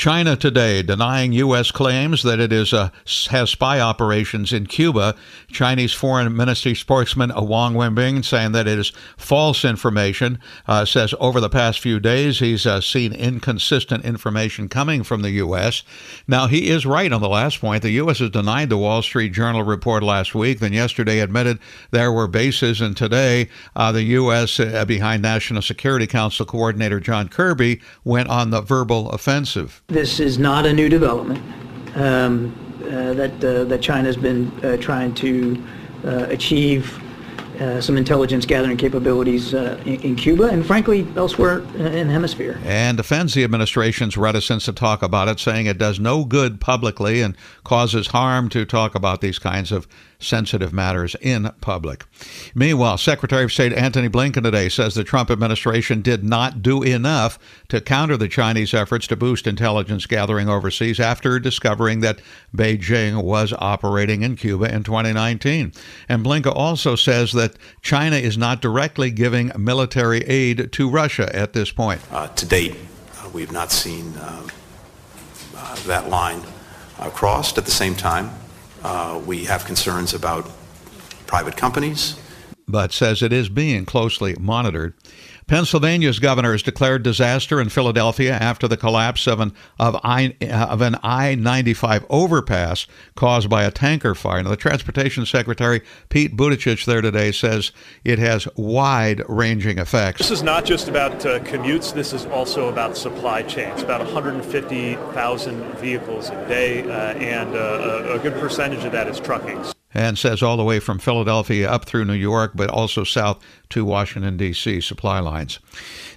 China 0.00 0.34
today 0.34 0.82
denying 0.82 1.34
U.S. 1.34 1.70
claims 1.70 2.22
that 2.22 2.40
it 2.40 2.54
is 2.54 2.72
a, 2.72 2.90
has 3.28 3.50
spy 3.50 3.80
operations 3.80 4.50
in 4.50 4.64
Cuba. 4.64 5.14
Chinese 5.48 5.92
Foreign 5.92 6.34
Ministry 6.34 6.74
spokesman 6.74 7.30
Wang 7.36 7.74
Wenbin 7.74 8.24
saying 8.24 8.52
that 8.52 8.66
it 8.66 8.78
is 8.78 8.92
false 9.18 9.62
information. 9.62 10.38
Uh, 10.66 10.86
says 10.86 11.14
over 11.20 11.38
the 11.38 11.50
past 11.50 11.80
few 11.80 12.00
days 12.00 12.38
he's 12.38 12.64
uh, 12.64 12.80
seen 12.80 13.12
inconsistent 13.12 14.02
information 14.02 14.70
coming 14.70 15.02
from 15.02 15.20
the 15.20 15.32
U.S. 15.32 15.82
Now 16.26 16.46
he 16.46 16.70
is 16.70 16.86
right 16.86 17.12
on 17.12 17.20
the 17.20 17.28
last 17.28 17.60
point. 17.60 17.82
The 17.82 17.90
U.S. 17.90 18.20
has 18.20 18.30
denied 18.30 18.70
the 18.70 18.78
Wall 18.78 19.02
Street 19.02 19.34
Journal 19.34 19.64
report 19.64 20.02
last 20.02 20.34
week, 20.34 20.60
then 20.60 20.72
yesterday 20.72 21.20
admitted 21.20 21.58
there 21.90 22.10
were 22.10 22.26
bases, 22.26 22.80
and 22.80 22.96
today 22.96 23.50
uh, 23.76 23.92
the 23.92 24.04
U.S. 24.04 24.49
Uh, 24.58 24.84
behind 24.84 25.22
National 25.22 25.62
Security 25.62 26.06
Council 26.06 26.46
coordinator 26.46 26.98
John 26.98 27.28
Kirby 27.28 27.80
went 28.04 28.28
on 28.28 28.50
the 28.50 28.60
verbal 28.60 29.10
offensive. 29.10 29.82
This 29.88 30.18
is 30.18 30.38
not 30.38 30.66
a 30.66 30.72
new 30.72 30.88
development 30.88 31.40
um, 31.94 32.54
uh, 32.84 33.12
that 33.12 33.44
uh, 33.44 33.64
that 33.64 33.82
China's 33.82 34.16
been 34.16 34.50
uh, 34.64 34.76
trying 34.78 35.14
to 35.16 35.62
uh, 36.04 36.26
achieve 36.28 37.00
uh, 37.60 37.78
some 37.80 37.98
intelligence 37.98 38.46
gathering 38.46 38.76
capabilities 38.76 39.52
uh, 39.52 39.78
in, 39.84 40.00
in, 40.00 40.16
Cuba 40.16 40.44
and, 40.44 40.64
frankly, 40.64 41.06
elsewhere 41.14 41.58
in 41.74 42.06
the 42.06 42.12
hemisphere. 42.12 42.58
And 42.64 42.96
defends 42.96 43.34
the 43.34 43.44
administration's 43.44 44.16
reticence 44.16 44.64
to 44.64 44.72
talk 44.72 45.02
about 45.02 45.28
it, 45.28 45.38
saying 45.38 45.66
it 45.66 45.76
does 45.76 46.00
no 46.00 46.24
good 46.24 46.58
publicly 46.58 47.20
and 47.20 47.36
causes 47.62 48.08
harm 48.08 48.48
to 48.50 48.64
talk 48.64 48.94
about 48.94 49.20
these 49.20 49.38
kinds 49.38 49.72
of 49.72 49.86
sensitive 50.20 50.72
matters 50.72 51.16
in 51.20 51.50
public. 51.60 52.04
Meanwhile, 52.54 52.98
Secretary 52.98 53.44
of 53.44 53.52
State 53.52 53.72
Antony 53.72 54.08
Blinken 54.08 54.42
today 54.42 54.68
says 54.68 54.94
the 54.94 55.04
Trump 55.04 55.30
administration 55.30 56.02
did 56.02 56.22
not 56.22 56.62
do 56.62 56.82
enough 56.82 57.38
to 57.68 57.80
counter 57.80 58.16
the 58.16 58.28
Chinese 58.28 58.74
efforts 58.74 59.06
to 59.08 59.16
boost 59.16 59.46
intelligence 59.46 60.06
gathering 60.06 60.48
overseas 60.48 61.00
after 61.00 61.38
discovering 61.38 62.00
that 62.00 62.20
Beijing 62.54 63.22
was 63.22 63.52
operating 63.58 64.22
in 64.22 64.36
Cuba 64.36 64.72
in 64.72 64.82
2019. 64.82 65.72
And 66.08 66.24
Blinken 66.24 66.54
also 66.54 66.94
says 66.94 67.32
that 67.32 67.56
China 67.82 68.16
is 68.16 68.36
not 68.36 68.60
directly 68.60 69.10
giving 69.10 69.50
military 69.56 70.20
aid 70.20 70.72
to 70.72 70.90
Russia 70.90 71.34
at 71.34 71.52
this 71.52 71.70
point. 71.70 72.00
Uh, 72.10 72.28
to 72.28 72.46
date, 72.46 72.76
uh, 73.16 73.28
we've 73.32 73.52
not 73.52 73.72
seen 73.72 74.14
uh, 74.16 74.46
uh 75.56 75.74
that 75.86 76.08
line 76.08 76.42
uh, 76.98 77.10
crossed. 77.10 77.58
At 77.58 77.64
the 77.64 77.70
same 77.70 77.94
time, 77.94 78.30
uh, 78.82 79.20
we 79.26 79.44
have 79.44 79.64
concerns 79.64 80.14
about 80.14 80.50
private 81.26 81.56
companies. 81.56 82.18
But 82.66 82.92
says 82.92 83.22
it 83.22 83.32
is 83.32 83.48
being 83.48 83.84
closely 83.84 84.36
monitored. 84.38 84.94
Pennsylvania's 85.50 86.20
governor 86.20 86.52
has 86.52 86.62
declared 86.62 87.02
disaster 87.02 87.60
in 87.60 87.70
Philadelphia 87.70 88.34
after 88.34 88.68
the 88.68 88.76
collapse 88.76 89.26
of 89.26 89.40
an 89.40 89.52
of, 89.80 89.98
I, 90.04 90.36
of 90.48 90.80
an 90.80 90.94
I-95 91.02 92.06
overpass 92.08 92.86
caused 93.16 93.50
by 93.50 93.64
a 93.64 93.72
tanker 93.72 94.14
fire. 94.14 94.40
Now, 94.44 94.50
the 94.50 94.56
transportation 94.56 95.26
secretary 95.26 95.82
Pete 96.08 96.36
Buttigieg 96.36 96.84
there 96.84 97.00
today 97.00 97.32
says 97.32 97.72
it 98.04 98.20
has 98.20 98.46
wide-ranging 98.54 99.78
effects. 99.78 100.18
This 100.18 100.30
is 100.30 100.44
not 100.44 100.64
just 100.64 100.86
about 100.86 101.26
uh, 101.26 101.40
commutes. 101.40 101.92
This 101.92 102.12
is 102.12 102.26
also 102.26 102.68
about 102.68 102.96
supply 102.96 103.42
chains. 103.42 103.82
About 103.82 104.02
150,000 104.02 105.64
vehicles 105.78 106.30
a 106.30 106.46
day, 106.46 106.84
uh, 106.84 107.14
and 107.14 107.56
uh, 107.56 108.14
a 108.14 108.20
good 108.20 108.34
percentage 108.34 108.84
of 108.84 108.92
that 108.92 109.08
is 109.08 109.18
trucking 109.18 109.60
and 109.92 110.18
says 110.18 110.42
all 110.42 110.56
the 110.56 110.64
way 110.64 110.78
from 110.78 110.98
Philadelphia 110.98 111.70
up 111.70 111.84
through 111.84 112.04
New 112.04 112.12
York, 112.12 112.52
but 112.54 112.70
also 112.70 113.04
south 113.04 113.42
to 113.70 113.84
Washington, 113.84 114.36
D.C. 114.36 114.80
supply 114.80 115.18
lines. 115.18 115.58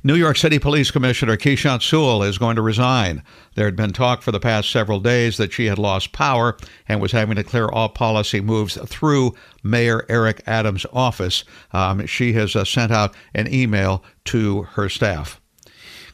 New 0.03 0.15
York 0.15 0.37
City 0.37 0.59
Police 0.59 0.91
Commissioner 0.91 1.37
Keechant 1.37 1.81
Sewell 1.81 2.23
is 2.23 2.37
going 2.37 2.55
to 2.55 2.61
resign. 2.61 3.23
There 3.55 3.65
had 3.65 3.75
been 3.75 3.93
talk 3.93 4.21
for 4.21 4.31
the 4.31 4.39
past 4.39 4.69
several 4.69 4.99
days 4.99 5.37
that 5.37 5.53
she 5.53 5.65
had 5.65 5.79
lost 5.79 6.11
power 6.11 6.57
and 6.87 7.01
was 7.01 7.11
having 7.11 7.35
to 7.35 7.43
clear 7.43 7.67
all 7.67 7.89
policy 7.89 8.41
moves 8.41 8.77
through 8.87 9.33
Mayor 9.63 10.05
Eric 10.09 10.41
Adams' 10.45 10.85
office. 10.91 11.43
Um, 11.71 12.05
she 12.05 12.33
has 12.33 12.55
uh, 12.55 12.65
sent 12.65 12.91
out 12.91 13.15
an 13.33 13.51
email 13.53 14.03
to 14.25 14.63
her 14.63 14.89
staff. 14.89 15.39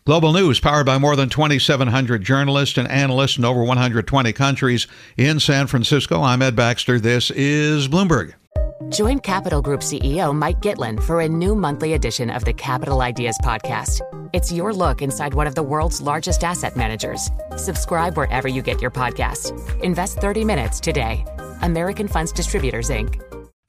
Global 0.09 0.33
News, 0.33 0.59
powered 0.59 0.87
by 0.87 0.97
more 0.97 1.15
than 1.15 1.29
2,700 1.29 2.23
journalists 2.23 2.79
and 2.79 2.87
analysts 2.87 3.37
in 3.37 3.45
over 3.45 3.63
120 3.63 4.33
countries. 4.33 4.87
In 5.17 5.39
San 5.39 5.67
Francisco, 5.67 6.23
I'm 6.23 6.41
Ed 6.41 6.55
Baxter. 6.55 6.99
This 6.99 7.29
is 7.29 7.87
Bloomberg. 7.87 8.33
Join 8.89 9.19
Capital 9.19 9.61
Group 9.61 9.81
CEO 9.81 10.33
Mike 10.33 10.61
Gitlin 10.61 10.99
for 11.03 11.21
a 11.21 11.29
new 11.29 11.53
monthly 11.53 11.93
edition 11.93 12.31
of 12.31 12.43
the 12.43 12.53
Capital 12.53 13.01
Ideas 13.01 13.37
Podcast. 13.43 14.01
It's 14.33 14.51
your 14.51 14.73
look 14.73 15.03
inside 15.03 15.35
one 15.35 15.45
of 15.45 15.53
the 15.53 15.61
world's 15.61 16.01
largest 16.01 16.43
asset 16.43 16.75
managers. 16.75 17.29
Subscribe 17.55 18.17
wherever 18.17 18.47
you 18.47 18.63
get 18.63 18.81
your 18.81 18.89
podcasts. 18.89 19.53
Invest 19.83 20.17
30 20.17 20.43
minutes 20.43 20.79
today. 20.79 21.23
American 21.61 22.07
Funds 22.07 22.31
Distributors, 22.31 22.89
Inc. 22.89 23.21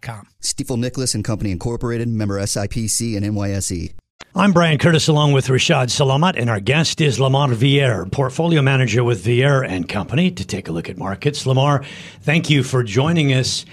com. 0.00 0.28
Stifel 0.40 0.78
Nicolaus 0.78 1.14
and 1.14 1.24
Company 1.24 1.50
Incorporated, 1.50 2.08
member 2.08 2.38
SIPC 2.40 3.16
and 3.16 3.26
NYSE. 3.26 3.92
I'm 4.34 4.52
Brian 4.52 4.78
Curtis 4.78 5.08
along 5.08 5.32
with 5.32 5.48
Rishaad 5.48 5.88
Salamat, 5.88 6.40
and 6.40 6.48
our 6.48 6.60
guest 6.60 7.02
is 7.02 7.20
Lamar 7.20 7.48
Villere, 7.48 8.06
portfolio 8.06 8.62
manager 8.62 9.04
with 9.04 9.22
Villere 9.22 9.62
and 9.62 9.86
Company, 9.86 10.30
to 10.30 10.46
take 10.46 10.68
a 10.68 10.72
look 10.72 10.88
at 10.88 10.96
markets. 10.96 11.44
Lamar, 11.44 11.84
thank 12.22 12.48
you 12.48 12.62
for 12.62 12.82
joining 12.82 13.34
us. 13.34 13.66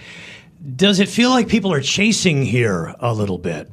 Does 0.76 1.00
it 1.00 1.08
feel 1.08 1.30
like 1.30 1.48
people 1.48 1.72
are 1.72 1.80
chasing 1.80 2.44
here 2.44 2.94
a 3.00 3.14
little 3.14 3.38
bit? 3.38 3.72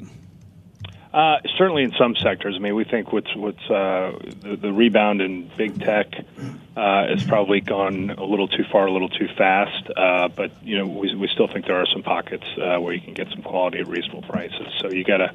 Uh, 1.17 1.41
certainly, 1.57 1.83
in 1.83 1.93
some 1.93 2.15
sectors. 2.15 2.57
I 2.57 2.59
mean, 2.59 2.75
we 2.75 2.85
think 2.85 3.11
what's 3.11 3.35
what's 3.35 3.71
uh, 3.71 4.19
the, 4.43 4.59
the, 4.61 4.71
rebound 4.71 5.23
in 5.23 5.51
big 5.57 5.83
tech 5.83 6.09
uh, 6.77 7.07
has 7.09 7.25
probably 7.25 7.63
gone 7.63 8.11
a 8.11 8.23
little 8.23 8.49
too 8.49 8.65
far, 8.71 8.87
a 8.87 8.93
little 8.93 9.09
too 9.09 9.27
fast. 9.35 9.89
Uh, 9.97 10.29
but 10.29 10.53
you 10.63 10.77
know, 10.77 10.85
we, 10.85 11.15
we 11.15 11.27
still 11.29 11.49
think 11.49 11.65
there 11.65 11.81
are 11.81 11.87
some 11.91 12.03
pockets 12.03 12.45
uh, 12.61 12.77
where 12.81 12.93
you 12.93 13.01
can 13.01 13.15
get 13.15 13.31
some 13.31 13.41
quality 13.41 13.79
at 13.79 13.87
reasonable 13.87 14.29
prices. 14.29 14.67
So 14.83 14.91
you 14.91 15.05
gotta 15.05 15.35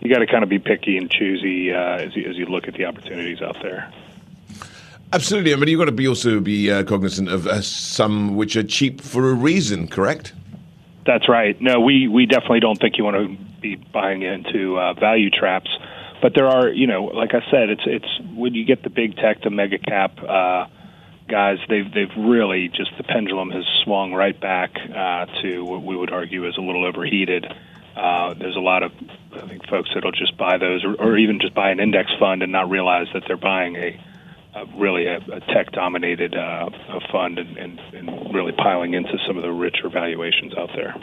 you 0.00 0.12
gotta 0.12 0.26
kind 0.26 0.42
of 0.42 0.48
be 0.48 0.58
picky 0.58 0.96
and 0.96 1.08
choosy 1.08 1.72
uh, 1.72 1.98
as 1.98 2.16
you, 2.16 2.28
as 2.28 2.36
you 2.36 2.46
look 2.46 2.66
at 2.66 2.74
the 2.74 2.86
opportunities 2.86 3.40
out 3.40 3.62
there. 3.62 3.92
Absolutely, 5.12 5.52
I 5.52 5.56
mean, 5.56 5.68
you've 5.68 5.78
got 5.78 5.84
to 5.84 5.92
be 5.92 6.08
also 6.08 6.40
be 6.40 6.66
cognizant 6.82 7.28
of 7.28 7.64
some 7.64 8.34
which 8.34 8.56
are 8.56 8.64
cheap 8.64 9.00
for 9.00 9.30
a 9.30 9.34
reason. 9.34 9.86
Correct? 9.86 10.32
That's 11.04 11.28
right. 11.28 11.60
No, 11.60 11.80
we 11.80 12.08
we 12.08 12.26
definitely 12.26 12.60
don't 12.60 12.80
think 12.80 12.96
you 12.96 13.04
want 13.04 13.16
to 13.16 13.60
be 13.60 13.76
buying 13.76 14.22
into 14.22 14.78
uh, 14.78 14.94
value 14.94 15.30
traps. 15.30 15.70
But 16.20 16.34
there 16.34 16.46
are, 16.46 16.68
you 16.68 16.86
know, 16.86 17.04
like 17.06 17.34
I 17.34 17.40
said, 17.50 17.68
it's 17.70 17.82
it's 17.84 18.20
when 18.36 18.54
you 18.54 18.64
get 18.64 18.82
the 18.82 18.90
big 18.90 19.16
tech, 19.16 19.42
the 19.42 19.50
mega 19.50 19.78
cap 19.78 20.18
uh, 20.22 20.66
guys, 21.28 21.58
they've 21.68 21.92
they've 21.92 22.16
really 22.16 22.68
just 22.68 22.96
the 22.96 23.02
pendulum 23.02 23.50
has 23.50 23.64
swung 23.82 24.12
right 24.12 24.38
back 24.38 24.70
uh, 24.76 25.26
to 25.42 25.64
what 25.64 25.82
we 25.82 25.96
would 25.96 26.12
argue 26.12 26.46
is 26.46 26.56
a 26.56 26.60
little 26.60 26.84
overheated. 26.84 27.46
Uh, 27.96 28.34
there's 28.34 28.56
a 28.56 28.60
lot 28.60 28.82
of 28.84 28.92
I 29.32 29.46
think 29.48 29.66
folks 29.68 29.90
that'll 29.94 30.12
just 30.12 30.36
buy 30.36 30.58
those, 30.58 30.84
or, 30.84 30.94
or 30.94 31.18
even 31.18 31.40
just 31.40 31.54
buy 31.54 31.70
an 31.70 31.80
index 31.80 32.10
fund 32.20 32.42
and 32.42 32.52
not 32.52 32.70
realize 32.70 33.08
that 33.14 33.24
they're 33.26 33.36
buying 33.36 33.76
a 33.76 34.00
really 34.76 35.06
a, 35.06 35.16
a 35.16 35.40
tech-dominated 35.52 36.34
uh, 36.34 36.68
fund 37.10 37.38
and, 37.38 37.56
and, 37.56 37.80
and 37.94 38.34
really 38.34 38.52
piling 38.52 38.94
into 38.94 39.18
some 39.26 39.36
of 39.36 39.42
the 39.42 39.52
richer 39.52 39.88
valuations 39.88 40.54
out 40.56 40.70
there. 40.74 40.94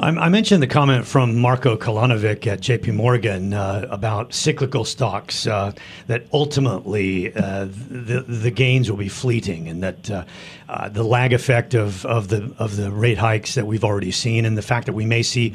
I 0.00 0.28
mentioned 0.28 0.62
the 0.62 0.68
comment 0.68 1.04
from 1.06 1.36
Marco 1.36 1.76
Kolanovic 1.76 2.46
at 2.46 2.60
JP 2.60 2.94
Morgan 2.94 3.52
uh, 3.52 3.88
about 3.90 4.32
cyclical 4.32 4.84
stocks, 4.84 5.44
uh, 5.48 5.72
that 6.06 6.26
ultimately 6.32 7.34
uh, 7.34 7.64
the, 7.64 8.24
the 8.28 8.52
gains 8.52 8.88
will 8.88 8.98
be 8.98 9.08
fleeting 9.08 9.68
and 9.68 9.82
that 9.82 10.08
uh, 10.08 10.24
uh, 10.68 10.88
the 10.88 11.02
lag 11.02 11.32
effect 11.32 11.74
of, 11.74 12.06
of, 12.06 12.28
the, 12.28 12.54
of 12.58 12.76
the 12.76 12.92
rate 12.92 13.18
hikes 13.18 13.56
that 13.56 13.66
we've 13.66 13.82
already 13.82 14.12
seen 14.12 14.44
and 14.44 14.56
the 14.56 14.62
fact 14.62 14.86
that 14.86 14.92
we 14.92 15.04
may 15.04 15.22
see 15.22 15.52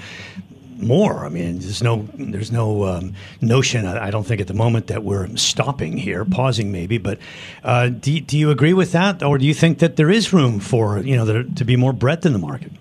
more. 0.85 1.25
I 1.25 1.29
mean, 1.29 1.59
there's 1.59 1.83
no 1.83 2.07
there's 2.13 2.51
no 2.51 2.85
um, 2.85 3.13
notion. 3.41 3.85
I, 3.85 4.11
don't 4.11 4.25
think 4.25 4.41
at 4.41 4.47
the 4.47 4.53
moment 4.53 4.87
that 4.87 5.03
we're 5.03 5.35
stopping 5.35 5.97
here, 5.97 6.25
pausing 6.25 6.71
maybe. 6.71 6.97
But 6.97 7.19
uh, 7.63 7.89
do 7.89 8.19
do 8.19 8.37
you 8.37 8.51
agree 8.51 8.73
with 8.73 8.91
that, 8.91 9.23
or 9.23 9.37
do 9.37 9.45
you 9.45 9.53
think 9.53 9.79
that 9.79 9.95
there 9.95 10.09
is 10.09 10.33
room 10.33 10.59
for 10.59 10.99
you 10.99 11.15
know 11.15 11.25
there, 11.25 11.43
to 11.43 11.65
be 11.65 11.75
more 11.75 11.93
breadth 11.93 12.25
in 12.25 12.33
the 12.33 12.39
market? 12.39 12.71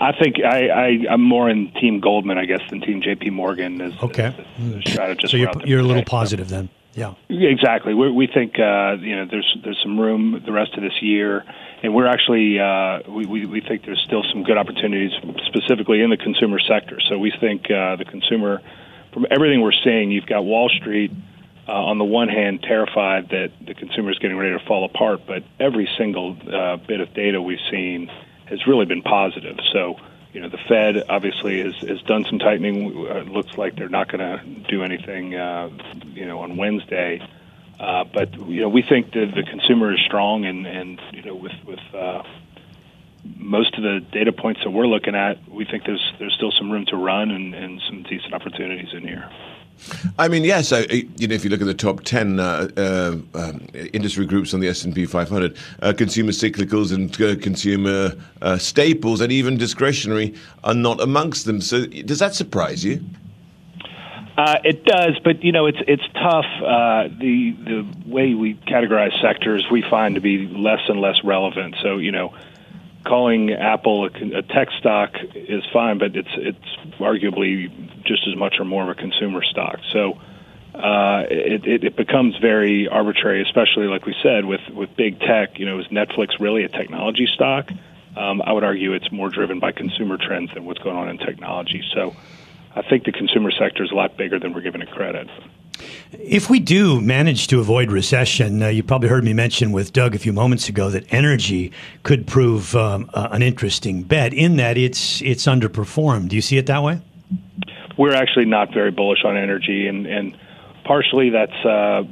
I 0.00 0.12
think 0.12 0.36
I, 0.44 0.68
I 0.68 1.14
am 1.14 1.22
more 1.22 1.48
in 1.48 1.70
Team 1.74 2.00
Goldman, 2.00 2.36
I 2.36 2.44
guess, 2.44 2.60
than 2.70 2.80
Team 2.80 3.02
J.P. 3.02 3.30
Morgan 3.30 3.80
as, 3.80 3.92
okay. 4.02 4.34
strategist. 4.84 5.30
So 5.30 5.36
you're, 5.36 5.52
you're 5.64 5.78
a 5.78 5.84
little 5.84 6.02
positive 6.02 6.48
then. 6.48 6.68
Yeah, 6.94 7.14
exactly. 7.28 7.94
we 7.94 8.10
we 8.10 8.26
think 8.26 8.58
uh, 8.58 8.96
you 9.00 9.16
know 9.16 9.26
there's 9.30 9.56
there's 9.64 9.80
some 9.82 9.98
room 9.98 10.42
the 10.44 10.52
rest 10.52 10.74
of 10.74 10.82
this 10.82 11.00
year, 11.00 11.42
and 11.82 11.94
we're 11.94 12.06
actually 12.06 12.60
uh, 12.60 13.00
we, 13.10 13.24
we 13.24 13.46
we 13.46 13.60
think 13.60 13.84
there's 13.86 14.02
still 14.04 14.22
some 14.30 14.42
good 14.42 14.58
opportunities 14.58 15.12
specifically 15.46 16.02
in 16.02 16.10
the 16.10 16.18
consumer 16.18 16.58
sector. 16.58 16.98
So 17.08 17.18
we 17.18 17.32
think 17.40 17.70
uh, 17.70 17.96
the 17.96 18.04
consumer, 18.04 18.60
from 19.14 19.26
everything 19.30 19.62
we're 19.62 19.72
seeing, 19.84 20.10
you've 20.10 20.26
got 20.26 20.44
Wall 20.44 20.68
Street 20.68 21.12
uh, 21.66 21.72
on 21.72 21.98
the 21.98 22.04
one 22.04 22.28
hand 22.28 22.62
terrified 22.62 23.30
that 23.30 23.52
the 23.64 23.74
consumer 23.74 24.10
is 24.10 24.18
getting 24.18 24.36
ready 24.36 24.56
to 24.58 24.64
fall 24.66 24.84
apart, 24.84 25.20
but 25.26 25.44
every 25.58 25.88
single 25.96 26.36
uh, 26.52 26.76
bit 26.76 27.00
of 27.00 27.14
data 27.14 27.40
we've 27.40 27.58
seen 27.70 28.10
has 28.46 28.66
really 28.66 28.84
been 28.84 29.02
positive. 29.02 29.56
So, 29.72 29.96
you 30.32 30.40
know, 30.40 30.48
the 30.48 30.58
Fed 30.68 31.04
obviously 31.08 31.62
has, 31.62 31.76
has 31.88 32.00
done 32.02 32.24
some 32.24 32.38
tightening. 32.38 33.06
It 33.06 33.28
looks 33.28 33.56
like 33.58 33.76
they're 33.76 33.88
not 33.88 34.10
going 34.10 34.20
to 34.20 34.42
do 34.68 34.82
anything, 34.82 35.34
uh, 35.34 35.68
you 36.14 36.26
know, 36.26 36.40
on 36.40 36.56
Wednesday. 36.56 37.20
Uh, 37.78 38.04
but 38.04 38.32
you 38.48 38.60
know, 38.60 38.68
we 38.68 38.82
think 38.82 39.12
that 39.12 39.32
the 39.34 39.42
consumer 39.42 39.92
is 39.92 40.00
strong, 40.06 40.44
and 40.44 40.66
and 40.66 41.00
you 41.12 41.22
know, 41.22 41.34
with 41.34 41.52
with 41.66 41.80
uh, 41.94 42.22
most 43.24 43.76
of 43.76 43.82
the 43.82 44.00
data 44.12 44.32
points 44.32 44.60
that 44.62 44.70
we're 44.70 44.86
looking 44.86 45.14
at, 45.14 45.48
we 45.48 45.64
think 45.64 45.84
there's 45.84 46.12
there's 46.18 46.34
still 46.34 46.52
some 46.56 46.70
room 46.70 46.86
to 46.86 46.96
run 46.96 47.30
and, 47.30 47.54
and 47.54 47.82
some 47.88 48.04
decent 48.04 48.34
opportunities 48.34 48.92
in 48.92 49.02
here. 49.02 49.28
I 50.18 50.28
mean, 50.28 50.44
yes. 50.44 50.70
You 50.70 51.28
know, 51.28 51.34
if 51.34 51.44
you 51.44 51.50
look 51.50 51.60
at 51.60 51.66
the 51.66 51.74
top 51.74 52.02
ten 52.04 52.40
uh, 52.40 52.68
uh, 52.76 53.16
um, 53.34 53.66
industry 53.92 54.26
groups 54.26 54.54
on 54.54 54.60
the 54.60 54.68
S 54.68 54.84
and 54.84 54.94
P 54.94 55.06
500, 55.06 55.56
uh, 55.80 55.92
consumer 55.96 56.32
cyclicals 56.32 56.92
and 56.92 57.10
uh, 57.20 57.40
consumer 57.42 58.12
uh, 58.40 58.58
staples 58.58 59.20
and 59.20 59.32
even 59.32 59.56
discretionary 59.56 60.34
are 60.64 60.74
not 60.74 61.00
amongst 61.00 61.46
them. 61.46 61.60
So, 61.60 61.86
does 61.86 62.18
that 62.18 62.34
surprise 62.34 62.84
you? 62.84 63.04
Uh, 64.36 64.56
it 64.64 64.84
does, 64.84 65.18
but 65.22 65.44
you 65.44 65.52
know 65.52 65.66
it's 65.66 65.78
it's 65.86 66.06
tough. 66.14 66.46
the 66.60 67.54
the 67.64 67.86
way 68.06 68.34
we 68.34 68.54
categorize 68.66 69.20
sectors, 69.20 69.66
we 69.70 69.82
find 69.82 70.14
to 70.14 70.20
be 70.20 70.46
less 70.48 70.80
and 70.88 71.00
less 71.00 71.22
relevant. 71.22 71.76
So 71.82 71.98
you 71.98 72.12
know, 72.12 72.34
calling 73.04 73.52
Apple 73.52 74.06
a, 74.06 74.38
a, 74.38 74.42
tech 74.42 74.68
stock 74.78 75.14
is 75.34 75.62
fine, 75.72 75.98
but 75.98 76.16
it's 76.16 76.28
it's 76.36 76.98
arguably 76.98 77.68
just 78.04 78.26
as 78.28 78.36
much 78.36 78.56
or 78.58 78.64
more 78.64 78.82
of 78.82 78.88
a 78.88 78.94
consumer 78.94 79.42
stock. 79.42 79.78
So 79.92 80.18
uh, 80.74 81.24
it, 81.30 81.66
it, 81.66 81.84
it 81.84 81.96
becomes 81.96 82.36
very 82.38 82.88
arbitrary, 82.88 83.42
especially 83.42 83.86
like 83.86 84.06
we 84.06 84.14
said 84.22 84.44
with 84.44 84.62
with 84.70 84.94
big 84.96 85.20
tech. 85.20 85.58
You 85.58 85.66
know, 85.66 85.78
is 85.80 85.86
Netflix 85.88 86.40
really 86.40 86.64
a 86.64 86.68
technology 86.68 87.26
stock? 87.26 87.70
Um, 88.16 88.42
I 88.42 88.52
would 88.52 88.64
argue 88.64 88.92
it's 88.92 89.10
more 89.10 89.30
driven 89.30 89.58
by 89.58 89.72
consumer 89.72 90.18
trends 90.18 90.52
than 90.54 90.64
what's 90.64 90.80
going 90.80 90.96
on 90.96 91.08
in 91.08 91.18
technology. 91.18 91.82
So 91.94 92.14
I 92.74 92.82
think 92.82 93.04
the 93.04 93.12
consumer 93.12 93.50
sector 93.50 93.84
is 93.84 93.90
a 93.90 93.94
lot 93.94 94.16
bigger 94.16 94.38
than 94.38 94.52
we're 94.52 94.60
giving 94.60 94.82
it 94.82 94.90
credit. 94.90 95.28
If 96.12 96.50
we 96.50 96.60
do 96.60 97.00
manage 97.00 97.46
to 97.48 97.60
avoid 97.60 97.90
recession, 97.90 98.62
uh, 98.62 98.68
you 98.68 98.82
probably 98.82 99.08
heard 99.08 99.24
me 99.24 99.32
mention 99.32 99.72
with 99.72 99.92
Doug 99.92 100.14
a 100.14 100.18
few 100.18 100.32
moments 100.32 100.68
ago 100.68 100.90
that 100.90 101.10
energy 101.12 101.72
could 102.02 102.26
prove 102.26 102.74
um, 102.76 103.10
uh, 103.14 103.28
an 103.32 103.42
interesting 103.42 104.02
bet 104.02 104.34
in 104.34 104.56
that 104.56 104.76
it's 104.76 105.22
it's 105.22 105.46
underperformed. 105.46 106.28
Do 106.28 106.36
you 106.36 106.42
see 106.42 106.58
it 106.58 106.66
that 106.66 106.82
way? 106.82 107.00
We're 107.96 108.14
actually 108.14 108.46
not 108.46 108.72
very 108.72 108.90
bullish 108.90 109.24
on 109.24 109.36
energy, 109.36 109.86
and, 109.86 110.06
and 110.06 110.36
partially 110.84 111.30
that's 111.30 111.64
uh, 111.64 112.02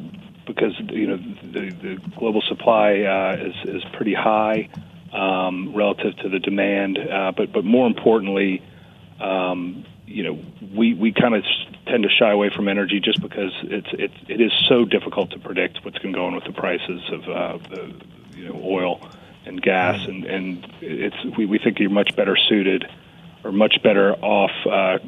because 0.46 0.72
you 0.90 1.06
know 1.06 1.16
the, 1.16 1.70
the 1.82 1.98
global 2.18 2.42
supply 2.48 3.00
uh, 3.00 3.36
is 3.38 3.54
is 3.76 3.82
pretty 3.92 4.14
high 4.14 4.68
um, 5.12 5.74
relative 5.74 6.16
to 6.18 6.28
the 6.28 6.38
demand, 6.38 6.98
uh, 6.98 7.32
but 7.36 7.52
but 7.52 7.64
more 7.64 7.86
importantly. 7.86 8.62
Um, 9.20 9.84
you 10.10 10.24
know, 10.24 10.38
we, 10.74 10.94
we 10.94 11.12
kind 11.12 11.34
of 11.34 11.44
tend 11.90 12.04
to 12.04 12.08
shy 12.08 12.30
away 12.30 12.50
from 12.54 12.68
energy 12.68 13.00
just 13.00 13.20
because 13.20 13.52
it's 13.62 13.88
it, 13.92 14.12
it 14.28 14.40
is 14.40 14.52
so 14.68 14.84
difficult 14.84 15.30
to 15.30 15.38
predict 15.38 15.84
what's 15.84 15.98
going 15.98 16.12
to 16.12 16.18
go 16.18 16.26
on 16.26 16.34
with 16.34 16.44
the 16.44 16.52
prices 16.52 17.02
of 17.12 17.28
uh, 17.28 17.58
the 17.68 17.94
you 18.36 18.48
know 18.48 18.60
oil 18.62 19.00
and 19.44 19.60
gas, 19.60 20.06
and 20.06 20.24
and 20.24 20.66
it's 20.80 21.16
we, 21.36 21.46
we 21.46 21.58
think 21.58 21.78
you're 21.78 21.90
much 21.90 22.14
better 22.16 22.36
suited 22.48 22.86
or 23.44 23.52
much 23.52 23.82
better 23.82 24.14
off 24.14 24.52
uh, 24.66 24.98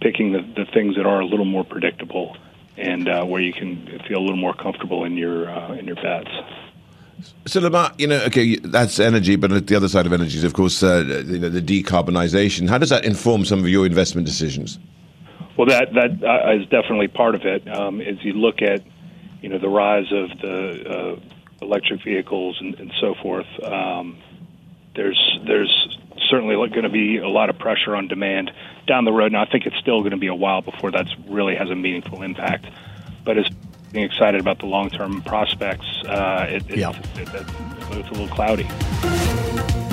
picking 0.00 0.32
the, 0.32 0.42
the 0.56 0.66
things 0.72 0.96
that 0.96 1.06
are 1.06 1.20
a 1.20 1.26
little 1.26 1.44
more 1.44 1.64
predictable 1.64 2.36
and 2.76 3.08
uh, 3.08 3.24
where 3.24 3.40
you 3.40 3.52
can 3.52 4.00
feel 4.06 4.18
a 4.18 4.24
little 4.24 4.36
more 4.36 4.54
comfortable 4.54 5.04
in 5.04 5.16
your 5.16 5.48
uh, 5.48 5.74
in 5.74 5.86
your 5.86 5.96
bets. 5.96 6.30
So, 7.46 7.60
Lamar, 7.60 7.92
you 7.96 8.06
know, 8.06 8.20
okay, 8.24 8.56
that's 8.56 9.00
energy, 9.00 9.36
but 9.36 9.66
the 9.66 9.74
other 9.74 9.88
side 9.88 10.04
of 10.04 10.12
energy 10.12 10.36
is, 10.36 10.44
of 10.44 10.52
course, 10.52 10.82
uh, 10.82 11.22
you 11.26 11.38
know, 11.38 11.48
the 11.48 11.62
decarbonisation. 11.62 12.68
How 12.68 12.76
does 12.76 12.90
that 12.90 13.06
inform 13.06 13.46
some 13.46 13.60
of 13.60 13.68
your 13.70 13.86
investment 13.86 14.26
decisions? 14.26 14.78
Well, 15.56 15.66
that 15.68 15.92
that 15.94 16.22
uh, 16.22 16.52
is 16.60 16.68
definitely 16.68 17.08
part 17.08 17.34
of 17.34 17.42
it. 17.44 17.66
Um, 17.68 18.00
as 18.00 18.22
you 18.22 18.34
look 18.34 18.60
at, 18.62 18.82
you 19.40 19.48
know, 19.48 19.58
the 19.58 19.68
rise 19.68 20.12
of 20.12 20.38
the 20.38 20.90
uh, 20.90 21.20
electric 21.62 22.02
vehicles 22.02 22.58
and, 22.60 22.78
and 22.78 22.92
so 23.00 23.14
forth, 23.14 23.46
um, 23.62 24.18
there's 24.94 25.38
there's 25.46 25.98
certainly 26.28 26.54
going 26.56 26.82
to 26.82 26.88
be 26.88 27.18
a 27.18 27.28
lot 27.28 27.50
of 27.50 27.58
pressure 27.58 27.96
on 27.96 28.08
demand 28.08 28.50
down 28.86 29.04
the 29.04 29.12
road. 29.12 29.32
Now, 29.32 29.42
I 29.42 29.46
think 29.46 29.66
it's 29.66 29.76
still 29.78 30.00
going 30.00 30.12
to 30.12 30.16
be 30.18 30.26
a 30.26 30.34
while 30.34 30.62
before 30.62 30.90
that 30.90 31.06
really 31.28 31.56
has 31.56 31.70
a 31.70 31.74
meaningful 31.74 32.22
impact. 32.22 32.66
But 33.24 33.38
as 33.38 33.48
being 33.92 34.04
excited 34.04 34.40
about 34.40 34.58
the 34.58 34.66
long 34.66 34.90
term 34.90 35.22
prospects, 35.22 35.86
uh, 36.06 36.46
it, 36.48 36.70
it, 36.70 36.78
yeah. 36.78 36.90
it, 37.16 37.28
it's 37.92 38.08
a 38.08 38.12
little 38.12 38.28
cloudy. 38.28 39.75